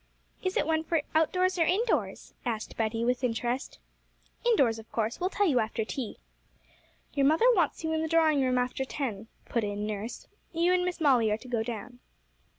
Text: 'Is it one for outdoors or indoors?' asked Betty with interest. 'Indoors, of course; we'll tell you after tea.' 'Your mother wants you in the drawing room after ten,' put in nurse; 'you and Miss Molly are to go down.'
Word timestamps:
'Is 0.41 0.57
it 0.57 0.65
one 0.65 0.83
for 0.83 1.03
outdoors 1.13 1.59
or 1.59 1.63
indoors?' 1.63 2.33
asked 2.43 2.75
Betty 2.75 3.05
with 3.05 3.23
interest. 3.23 3.77
'Indoors, 4.43 4.79
of 4.79 4.91
course; 4.91 5.19
we'll 5.19 5.29
tell 5.29 5.45
you 5.45 5.59
after 5.59 5.85
tea.' 5.85 6.17
'Your 7.13 7.27
mother 7.27 7.45
wants 7.53 7.83
you 7.83 7.93
in 7.93 8.01
the 8.01 8.07
drawing 8.07 8.41
room 8.41 8.57
after 8.57 8.83
ten,' 8.83 9.27
put 9.45 9.63
in 9.63 9.85
nurse; 9.85 10.27
'you 10.53 10.73
and 10.73 10.83
Miss 10.83 10.99
Molly 10.99 11.29
are 11.29 11.37
to 11.37 11.47
go 11.47 11.61
down.' 11.61 11.99